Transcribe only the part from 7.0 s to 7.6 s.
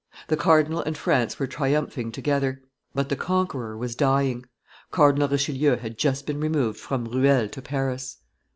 Ruel